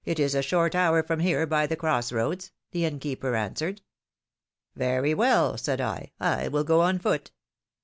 [0.05, 3.83] 125 is a short hour from here by the cross roads/ the inn keeper answered.
[4.75, 6.09] Very well/ said I,
[6.51, 7.29] will go on foot.